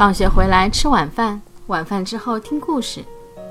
[0.00, 3.04] 放学回来吃晚饭，晚饭之后听故事。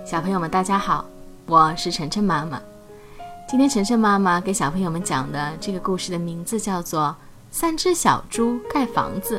[0.04, 1.06] 小朋友们，大家好，
[1.46, 2.60] 我是晨晨妈妈。
[3.48, 7.02] 今天晨晨妈妈给小朋友们讲的这个故事的名字叫做
[7.52, 9.38] 《三只小猪盖房子》。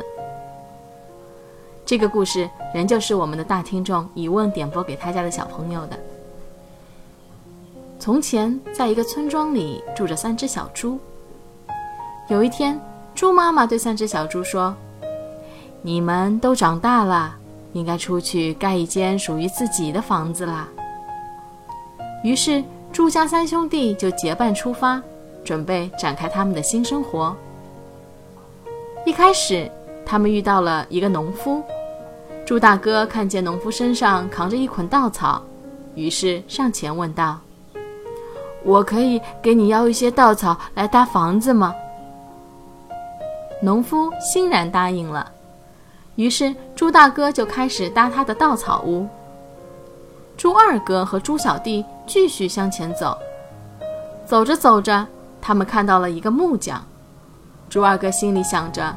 [1.85, 5.99] 这个故事仍旧是我们的大听众疑问点播给他家的小朋友的。
[7.99, 10.97] 从前，在一个村庄里住着三只小猪。
[12.29, 12.79] 有一天，
[13.13, 14.73] 猪妈妈对三只小猪说
[15.81, 17.35] ：“你们都长大了，
[17.73, 20.67] 应该出去盖一间属于自己的房子啦。”
[22.23, 25.01] 于是，猪家三兄弟就结伴出发，
[25.43, 27.35] 准备展开他们的新生活。
[29.05, 29.69] 一开始，
[30.05, 31.63] 他们遇到了一个农夫。
[32.45, 35.41] 朱大哥看见农夫身上扛着一捆稻草，
[35.95, 37.39] 于是上前问道
[38.63, 41.73] ：“我可以给你要一些稻草来搭房子吗？”
[43.63, 45.31] 农夫欣然答应了，
[46.15, 49.07] 于是猪大哥就开始搭他的稻草屋。
[50.37, 53.17] 猪二哥和猪小弟继续向前走，
[54.25, 55.05] 走着走着，
[55.39, 56.83] 他们看到了一个木匠。
[57.69, 58.95] 猪二哥心里想着：“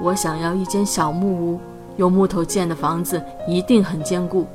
[0.00, 1.60] 我想要一间小木屋，
[1.96, 4.46] 用木头建的房子一定很坚固。”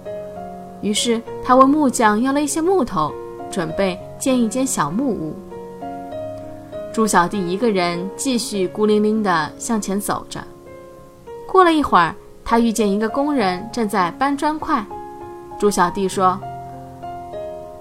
[0.82, 3.12] 于是他问木匠要了一些木头，
[3.50, 5.36] 准备建一间小木屋。
[6.94, 10.40] 猪小弟一个人继续孤零零地向前走着。
[11.56, 14.86] 过了一会儿，他遇见一个工人正在搬砖块。
[15.58, 16.38] 猪小弟说：“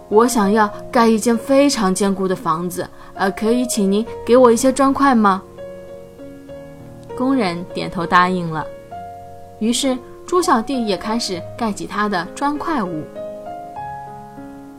[0.09, 5.43] 我想要盖一间非常坚固的房子，呃，可以请您给我一些砖块吗？”
[7.19, 8.65] 工人点头答应了。
[9.59, 13.03] 于是猪小弟也开始盖起他的砖块屋。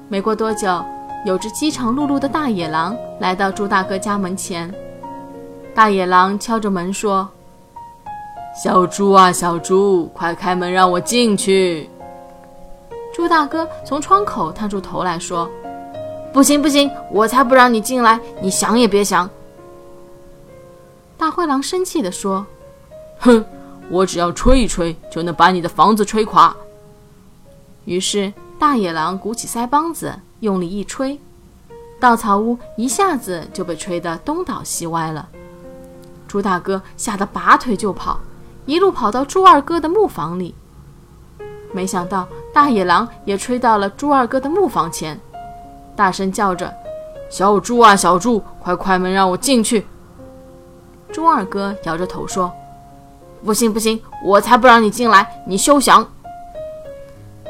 [0.08, 0.82] 没过多久。
[1.26, 4.74] 有只饥肠辘辘的大野狼来到猪大哥家门前，
[5.74, 7.28] 大野狼敲着门说
[8.56, 11.90] ：“小猪啊，小猪，快开门让我进去。”
[13.14, 15.50] 猪大哥从窗口探出头来说
[16.34, 19.30] ：“不行不行，我才不让你进来，你想也别想。”
[21.18, 22.46] 大灰狼生气地说
[23.20, 23.46] ：“哼，
[23.90, 26.56] 我只要吹一吹就能把你的房子吹垮。”
[27.86, 30.14] 于是大野狼鼓起腮帮子。
[30.42, 31.18] 用力一吹，
[32.00, 35.28] 稻草屋一下子就被吹得东倒西歪了。
[36.28, 38.20] 猪大哥吓得拔腿就跑，
[38.66, 40.54] 一路跑到猪二哥的木房里。
[41.72, 45.20] 没想到大野狼也吹到了猪二哥的木房前，
[45.96, 46.74] 大声叫着
[47.30, 49.86] ：“小猪啊，小猪，快快门让我进去！”
[51.12, 52.52] 猪二哥摇着头说
[53.44, 56.08] ：“不行不行，我才不让你进来，你休想！”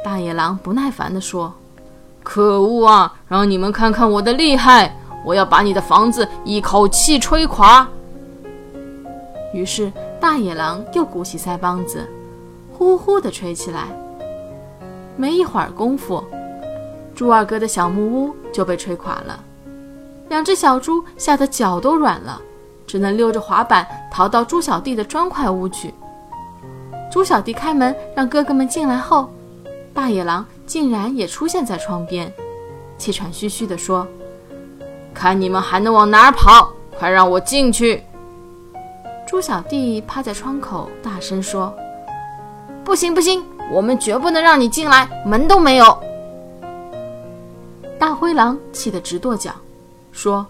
[0.03, 1.53] 大野狼不耐烦地说。
[2.23, 3.13] 可恶啊！
[3.27, 4.97] 让你们看看我的厉害！
[5.23, 7.87] 我要把你的房子一口气吹垮。
[9.53, 9.93] 于是
[10.25, 12.03] 大野狼又鼓起腮帮子，
[12.73, 13.89] 呼呼地吹起来。
[15.15, 16.23] 没一会儿功夫，
[17.13, 19.39] 猪二哥的小木屋就被吹垮了。
[20.27, 22.41] 两只小猪吓得脚都软了，
[22.87, 25.93] 只能溜着滑板逃到猪小弟的砖块屋去。
[27.11, 29.29] 猪小弟开门让哥哥们进来后，
[29.93, 30.43] 大野狼。
[30.65, 32.33] 竟然也出现在窗边，
[32.97, 34.07] 气喘吁吁地说
[35.13, 36.73] ：“看你们还能往哪儿跑！
[36.97, 38.01] 快让我进去！”
[39.35, 41.75] 猪小弟趴在窗口，大声说
[42.85, 45.99] ：“不行不行，我们绝不能让你进来，门都没有！”
[47.99, 49.51] 大灰狼气得直跺脚，
[50.13, 50.47] 说：“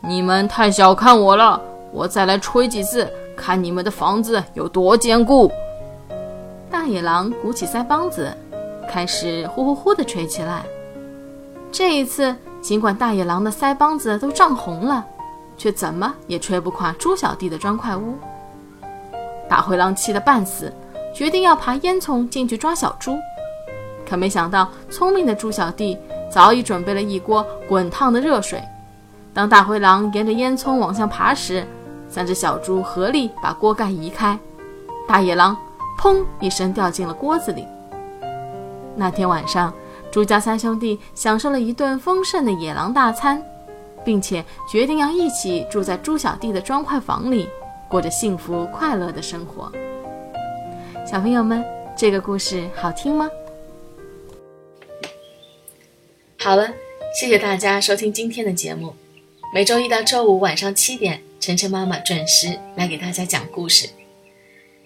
[0.00, 1.60] 你们太小看我了，
[1.90, 5.50] 我再来吹几次，看你们的房子有多坚固！”
[6.70, 8.32] 大野狼鼓起腮帮子。
[8.88, 10.62] 开始呼呼呼地吹起来。
[11.72, 15.04] 这一次，尽管大野狼的腮帮子都涨红了，
[15.56, 18.16] 却怎么也吹不垮猪小弟的砖块屋。
[19.48, 20.72] 大灰狼气得半死，
[21.14, 23.16] 决定要爬烟囱进去抓小猪。
[24.08, 25.96] 可没想到，聪明的猪小弟
[26.30, 28.62] 早已准备了一锅滚烫的热水。
[29.34, 31.66] 当大灰狼沿着烟囱往下爬时，
[32.08, 34.38] 三只小猪合力把锅盖移开，
[35.06, 35.56] 大野狼
[35.98, 37.66] 砰一声掉进了锅子里。
[38.94, 39.72] 那天晚上，
[40.10, 43.42] 朱家三兄弟享受了一顿丰盛的野狼大餐，
[44.04, 47.48] 并且决定要一起住在猪小弟的砖块房里，
[47.88, 49.70] 过着幸福快乐的生活。
[51.06, 51.64] 小朋友们，
[51.96, 53.30] 这个故事好听吗？
[56.38, 56.68] 好了，
[57.20, 58.94] 谢谢大家收听今天的节目。
[59.54, 63.88] 每周一到周五晚上七点，晨晨妈妈准时来给大家讲故事，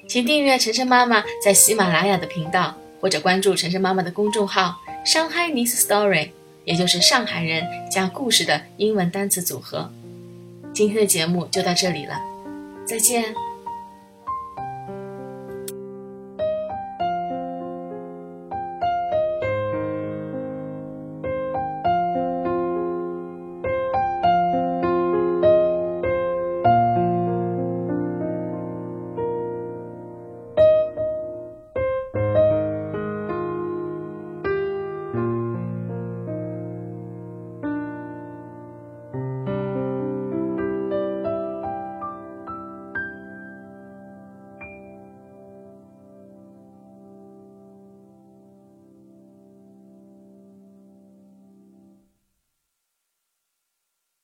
[0.08, 2.74] 请订阅晨晨妈妈在喜马拉雅的频道。
[2.98, 4.74] 或者关注晨晨妈妈的公众号
[5.04, 6.30] “上海 n e s Story”，
[6.66, 9.90] 也就是上海人加故事的英文单词组合。
[10.74, 12.20] 今天的节目就到这里了，
[12.84, 13.34] 再见。